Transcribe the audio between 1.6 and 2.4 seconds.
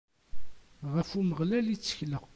i ttekleɣ.